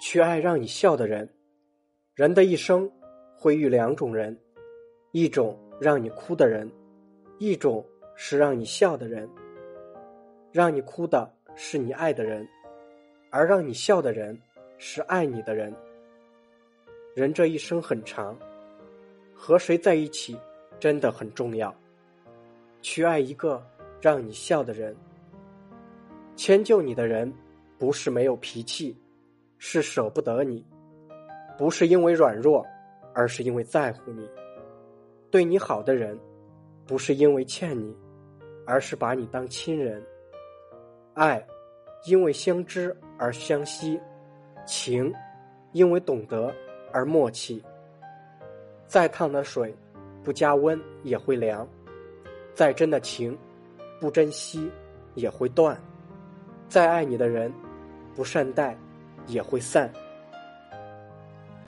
[0.00, 1.28] 去爱让你笑的人。
[2.14, 2.90] 人的一生
[3.36, 4.36] 会遇两种人，
[5.12, 6.70] 一种让你哭的人，
[7.38, 7.84] 一种
[8.16, 9.28] 是让你笑的人。
[10.52, 12.48] 让你哭的是你爱的人，
[13.30, 14.36] 而让你笑的人
[14.78, 15.72] 是爱你的人。
[17.14, 18.36] 人这一生很长，
[19.34, 20.36] 和谁在一起
[20.78, 21.74] 真的很重要。
[22.82, 23.62] 去爱一个
[24.00, 24.96] 让你笑的人。
[26.36, 27.32] 迁就你的人，
[27.78, 28.96] 不是没有脾气，
[29.62, 30.64] 是舍不得你；
[31.58, 32.66] 不是因为软弱，
[33.12, 34.26] 而是因为在乎你。
[35.30, 36.18] 对你好的人，
[36.86, 37.94] 不是因为欠你，
[38.66, 40.02] 而是把你当亲人。
[41.12, 41.46] 爱，
[42.06, 44.00] 因为相知而相惜；
[44.66, 45.12] 情，
[45.72, 46.50] 因为懂得
[46.90, 47.62] 而默契。
[48.86, 49.76] 再烫的水，
[50.24, 51.66] 不加温也会凉；
[52.54, 53.38] 再真的情，
[54.00, 54.70] 不珍惜
[55.14, 55.78] 也会断。
[56.66, 57.52] 再爱你的人，
[58.14, 58.74] 不善待，
[59.30, 59.90] 也会散。